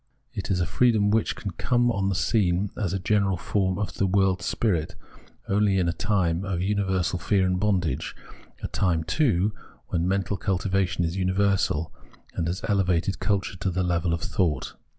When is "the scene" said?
2.09-2.71